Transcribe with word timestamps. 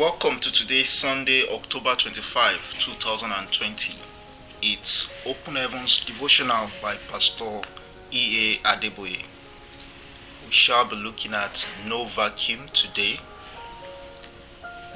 Welcome 0.00 0.40
to 0.40 0.50
today's 0.50 0.88
Sunday, 0.88 1.46
October 1.46 1.94
25, 1.94 2.78
2020. 2.80 3.96
It's 4.62 5.12
Open 5.26 5.56
Heavens 5.56 6.02
devotional 6.02 6.70
by 6.80 6.96
Pastor 7.12 7.60
E.A. 8.10 8.66
Adeboye. 8.66 9.24
We 10.46 10.52
shall 10.52 10.86
be 10.86 10.96
looking 10.96 11.34
at 11.34 11.68
no 11.86 12.06
vacuum 12.06 12.68
today. 12.72 13.20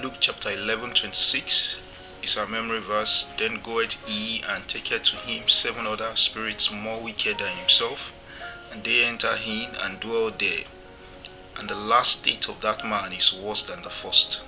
Luke 0.03 0.15
chapter 0.21 0.51
11, 0.53 0.95
26 0.95 1.83
is 2.23 2.39
our 2.39 2.47
memory 2.47 2.81
verse. 2.81 3.27
Then 3.39 3.57
go 3.57 3.83
goeth 3.83 4.03
he 4.07 4.43
and 4.49 4.67
take 4.67 4.85
taketh 4.85 5.11
to 5.11 5.17
him 5.17 5.49
seven 5.49 5.87
other 5.87 6.17
spirits 6.17 6.73
more 6.73 7.03
wicked 7.03 7.41
than 7.41 7.55
himself, 7.59 8.15
and 8.73 8.83
they 8.83 9.05
enter 9.05 9.37
in 9.47 9.69
and 9.83 10.01
dwell 10.01 10.31
there. 10.31 10.65
And 11.59 11.69
the 11.69 11.75
last 11.75 12.21
state 12.21 12.49
of 12.49 12.63
that 12.63 12.87
man 12.87 13.13
is 13.13 13.35
worse 13.35 13.65
than 13.65 13.83
the 13.83 13.91
first. 13.91 14.41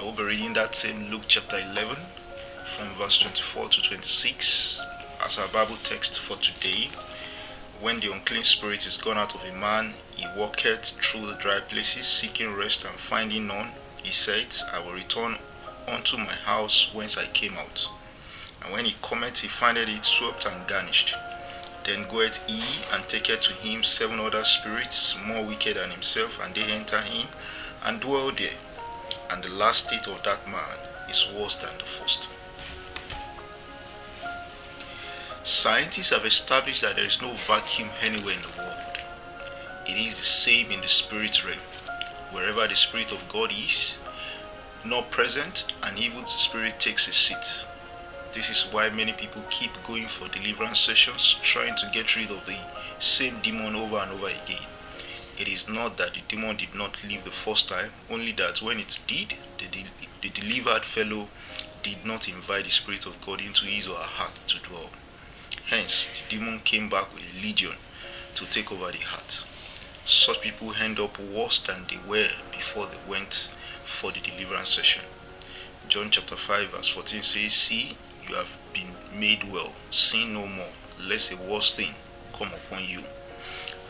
I 0.00 0.02
will 0.02 0.12
be 0.12 0.22
reading 0.22 0.54
that 0.54 0.74
same 0.74 1.10
Luke 1.10 1.24
chapter 1.28 1.58
11 1.58 1.94
from 2.74 2.88
verse 2.94 3.18
24 3.18 3.68
to 3.68 3.82
26 3.82 4.80
as 5.22 5.38
our 5.38 5.48
Bible 5.48 5.76
text 5.82 6.18
for 6.18 6.38
today. 6.38 6.88
When 7.82 8.00
the 8.00 8.10
unclean 8.10 8.44
spirit 8.44 8.86
is 8.86 8.96
gone 8.96 9.18
out 9.18 9.34
of 9.34 9.44
a 9.44 9.52
man, 9.54 9.92
he 10.16 10.26
walketh 10.34 10.92
through 11.02 11.26
the 11.26 11.34
dry 11.34 11.60
places, 11.60 12.06
seeking 12.06 12.56
rest 12.56 12.82
and 12.82 12.94
finding 12.94 13.48
none. 13.48 13.72
He 14.02 14.10
said, 14.10 14.46
I 14.72 14.80
will 14.80 14.94
return 14.94 15.36
unto 15.86 16.16
my 16.16 16.32
house 16.32 16.94
whence 16.94 17.18
I 17.18 17.26
came 17.26 17.58
out. 17.58 17.86
And 18.64 18.72
when 18.72 18.86
he 18.86 18.96
cometh, 19.02 19.40
he 19.40 19.48
findeth 19.48 19.90
it 19.90 20.06
swept 20.06 20.46
and 20.46 20.66
garnished. 20.66 21.14
Then 21.84 22.08
goeth 22.08 22.42
he 22.46 22.62
and 22.90 23.06
taketh 23.06 23.42
to 23.42 23.52
him 23.52 23.84
seven 23.84 24.18
other 24.18 24.46
spirits 24.46 25.14
more 25.26 25.44
wicked 25.44 25.76
than 25.76 25.90
himself, 25.90 26.40
and 26.42 26.54
they 26.54 26.62
enter 26.62 27.02
in 27.12 27.26
and 27.84 28.00
dwell 28.00 28.30
there. 28.30 28.56
And 29.30 29.42
the 29.44 29.48
last 29.48 29.86
state 29.86 30.08
of 30.08 30.22
that 30.24 30.46
man 30.46 30.78
is 31.08 31.26
worse 31.36 31.56
than 31.56 31.76
the 31.78 31.84
first. 31.84 32.28
Scientists 35.42 36.10
have 36.10 36.26
established 36.26 36.82
that 36.82 36.96
there 36.96 37.04
is 37.04 37.22
no 37.22 37.32
vacuum 37.46 37.88
anywhere 38.02 38.34
in 38.34 38.42
the 38.42 38.58
world. 38.58 38.98
It 39.86 39.96
is 39.96 40.18
the 40.18 40.24
same 40.24 40.70
in 40.70 40.80
the 40.82 40.88
spirit 40.88 41.44
realm. 41.44 41.58
Wherever 42.30 42.68
the 42.68 42.76
Spirit 42.76 43.10
of 43.10 43.28
God 43.28 43.50
is, 43.52 43.96
not 44.84 45.10
present, 45.10 45.72
an 45.82 45.98
evil 45.98 46.24
spirit 46.26 46.78
takes 46.78 47.08
a 47.08 47.12
seat. 47.12 47.64
This 48.32 48.48
is 48.48 48.72
why 48.72 48.88
many 48.90 49.12
people 49.12 49.42
keep 49.50 49.70
going 49.84 50.06
for 50.06 50.28
deliverance 50.28 50.78
sessions, 50.78 51.36
trying 51.42 51.74
to 51.76 51.90
get 51.92 52.14
rid 52.16 52.30
of 52.30 52.46
the 52.46 52.56
same 52.98 53.40
demon 53.42 53.74
over 53.74 53.96
and 53.96 54.12
over 54.12 54.28
again. 54.28 54.66
It 55.40 55.48
is 55.48 55.66
not 55.66 55.96
that 55.96 56.12
the 56.12 56.20
demon 56.28 56.56
did 56.56 56.74
not 56.74 57.02
leave 57.02 57.24
the 57.24 57.30
first 57.30 57.66
time, 57.70 57.92
only 58.10 58.32
that 58.32 58.60
when 58.60 58.78
it 58.78 58.98
did, 59.06 59.36
the, 59.56 59.64
de- 59.68 59.86
the 60.20 60.28
delivered 60.28 60.84
fellow 60.84 61.28
did 61.82 62.04
not 62.04 62.28
invite 62.28 62.64
the 62.64 62.70
Spirit 62.70 63.06
of 63.06 63.18
God 63.24 63.40
into 63.40 63.64
his 63.64 63.88
or 63.88 63.94
her 63.94 64.02
heart 64.02 64.34
to 64.48 64.58
dwell. 64.58 64.90
Hence, 65.70 66.10
the 66.28 66.36
demon 66.36 66.60
came 66.60 66.90
back 66.90 67.14
with 67.14 67.22
a 67.24 67.42
legion 67.42 67.72
to 68.34 68.44
take 68.50 68.70
over 68.70 68.92
the 68.92 68.98
heart. 68.98 69.42
Such 70.04 70.42
people 70.42 70.74
end 70.74 71.00
up 71.00 71.18
worse 71.18 71.58
than 71.62 71.86
they 71.88 72.00
were 72.06 72.28
before 72.52 72.88
they 72.88 73.10
went 73.10 73.50
for 73.82 74.12
the 74.12 74.20
deliverance 74.20 74.68
session. 74.68 75.04
John 75.88 76.10
chapter 76.10 76.36
5, 76.36 76.68
verse 76.68 76.88
14 76.88 77.22
says, 77.22 77.54
See, 77.54 77.96
you 78.28 78.34
have 78.34 78.50
been 78.74 78.94
made 79.18 79.50
well. 79.50 79.72
Sin 79.90 80.34
no 80.34 80.46
more, 80.46 80.68
lest 81.00 81.32
a 81.32 81.36
worse 81.38 81.74
thing 81.74 81.94
come 82.34 82.50
upon 82.52 82.84
you. 82.84 83.04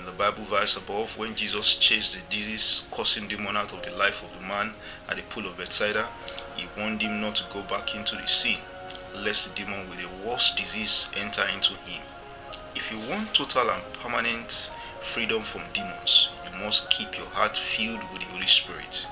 In 0.01 0.06
the 0.06 0.12
Bible 0.12 0.45
verse 0.45 0.79
above, 0.79 1.19
when 1.19 1.34
Jesus 1.34 1.75
chased 1.75 2.15
the 2.15 2.20
disease 2.34 2.84
causing 2.91 3.29
demon 3.29 3.55
out 3.55 3.70
of 3.75 3.83
the 3.83 3.91
life 3.91 4.23
of 4.23 4.33
the 4.34 4.47
man 4.47 4.73
at 5.06 5.17
the 5.17 5.23
pool 5.25 5.45
of 5.45 5.59
Bethsaida, 5.59 6.09
he 6.56 6.69
warned 6.75 7.03
him 7.03 7.20
not 7.20 7.34
to 7.34 7.45
go 7.53 7.61
back 7.61 7.95
into 7.95 8.17
the 8.17 8.27
sin, 8.27 8.56
lest 9.15 9.47
the 9.47 9.55
demon 9.55 9.91
with 9.91 9.98
a 10.01 10.27
worse 10.27 10.55
disease 10.55 11.11
enter 11.15 11.45
into 11.55 11.75
him. 11.75 12.01
If 12.75 12.91
you 12.91 12.98
want 13.11 13.34
total 13.34 13.69
and 13.69 13.83
permanent 13.93 14.72
freedom 15.03 15.43
from 15.43 15.65
demons, 15.75 16.31
you 16.47 16.59
must 16.59 16.88
keep 16.88 17.19
your 17.19 17.27
heart 17.27 17.59
filled 17.59 18.00
with 18.11 18.22
the 18.22 18.28
Holy 18.28 18.47
Spirit. 18.47 19.06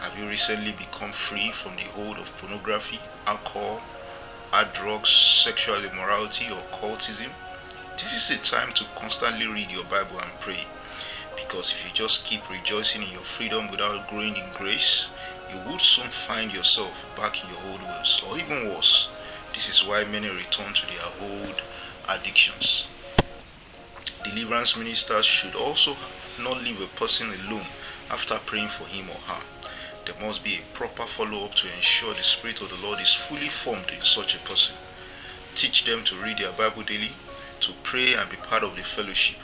Have 0.00 0.18
you 0.18 0.28
recently 0.28 0.72
become 0.72 1.12
free 1.12 1.52
from 1.52 1.76
the 1.76 1.82
hold 1.82 2.18
of 2.18 2.36
pornography, 2.38 2.98
alcohol, 3.28 3.80
hard 4.50 4.72
drugs, 4.72 5.10
sexual 5.10 5.84
immorality, 5.84 6.46
or 6.50 6.62
cultism? 6.76 7.30
This 7.96 8.12
is 8.12 8.28
the 8.28 8.36
time 8.44 8.72
to 8.74 8.84
constantly 8.94 9.46
read 9.46 9.70
your 9.70 9.84
Bible 9.84 10.20
and 10.20 10.30
pray. 10.38 10.66
Because 11.34 11.72
if 11.72 11.82
you 11.82 11.90
just 11.94 12.26
keep 12.26 12.48
rejoicing 12.50 13.02
in 13.02 13.10
your 13.10 13.22
freedom 13.22 13.70
without 13.70 14.10
growing 14.10 14.36
in 14.36 14.50
grace, 14.52 15.08
you 15.50 15.58
would 15.66 15.80
soon 15.80 16.08
find 16.08 16.52
yourself 16.52 16.92
back 17.16 17.42
in 17.42 17.48
your 17.48 17.72
old 17.72 17.80
ways, 17.80 18.20
or 18.28 18.38
even 18.38 18.68
worse. 18.68 19.08
This 19.54 19.70
is 19.70 19.86
why 19.86 20.04
many 20.04 20.28
return 20.28 20.74
to 20.74 20.86
their 20.86 21.30
old 21.30 21.62
addictions. 22.06 22.86
Deliverance 24.24 24.76
ministers 24.76 25.24
should 25.24 25.54
also 25.54 25.96
not 26.38 26.62
leave 26.62 26.82
a 26.82 26.86
person 26.98 27.28
alone 27.30 27.66
after 28.10 28.38
praying 28.44 28.68
for 28.68 28.84
him 28.84 29.08
or 29.08 29.32
her. 29.32 29.42
There 30.04 30.20
must 30.20 30.44
be 30.44 30.56
a 30.56 30.76
proper 30.76 31.06
follow 31.06 31.46
up 31.46 31.54
to 31.56 31.74
ensure 31.74 32.12
the 32.12 32.22
Spirit 32.22 32.60
of 32.60 32.68
the 32.68 32.86
Lord 32.86 33.00
is 33.00 33.14
fully 33.14 33.48
formed 33.48 33.90
in 33.90 34.02
such 34.02 34.34
a 34.34 34.38
person. 34.40 34.76
Teach 35.54 35.84
them 35.86 36.04
to 36.04 36.16
read 36.16 36.38
their 36.38 36.52
Bible 36.52 36.82
daily, 36.82 37.12
to 37.66 37.72
pray 37.82 38.14
and 38.14 38.30
be 38.30 38.36
part 38.36 38.62
of 38.62 38.76
the 38.76 38.82
fellowship. 38.82 39.36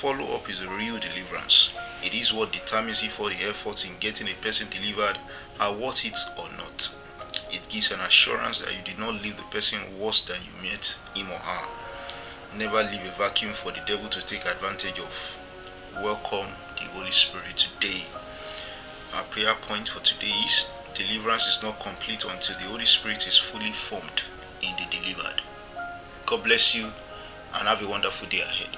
Follow 0.00 0.34
up 0.34 0.48
is 0.48 0.62
a 0.62 0.68
real 0.68 0.98
deliverance. 0.98 1.74
It 2.02 2.14
is 2.14 2.32
what 2.32 2.50
determines 2.50 3.02
if 3.02 3.20
all 3.20 3.28
the 3.28 3.44
efforts 3.46 3.84
in 3.84 3.98
getting 4.00 4.28
a 4.28 4.32
person 4.32 4.68
delivered 4.70 5.18
are 5.60 5.74
worth 5.74 6.06
it 6.06 6.16
or 6.38 6.48
not. 6.56 6.94
It 7.52 7.68
gives 7.68 7.90
an 7.90 8.00
assurance 8.00 8.60
that 8.60 8.72
you 8.74 8.82
did 8.82 8.98
not 8.98 9.20
leave 9.22 9.36
the 9.36 9.42
person 9.42 10.00
worse 10.00 10.24
than 10.24 10.38
you 10.40 10.70
met 10.70 10.98
him 11.14 11.30
or 11.30 11.36
her. 11.36 11.68
Never 12.56 12.82
leave 12.82 13.04
a 13.04 13.14
vacuum 13.18 13.52
for 13.52 13.72
the 13.72 13.82
devil 13.86 14.08
to 14.08 14.24
take 14.24 14.46
advantage 14.46 14.98
of. 14.98 15.36
Welcome 15.96 16.52
the 16.78 16.84
Holy 16.94 17.12
Spirit 17.12 17.58
today. 17.58 18.04
Our 19.14 19.24
prayer 19.24 19.54
point 19.54 19.90
for 19.90 20.00
today 20.00 20.32
is 20.46 20.70
deliverance 20.94 21.46
is 21.46 21.62
not 21.62 21.80
complete 21.80 22.24
until 22.24 22.56
the 22.56 22.70
Holy 22.70 22.86
Spirit 22.86 23.26
is 23.28 23.36
fully 23.36 23.72
formed 23.72 24.22
in 24.62 24.74
the 24.76 24.86
delivered. 24.90 25.42
God 26.24 26.42
bless 26.42 26.74
you 26.74 26.92
and 27.54 27.68
have 27.68 27.82
a 27.82 27.88
wonderful 27.88 28.28
day 28.28 28.40
ahead. 28.40 28.76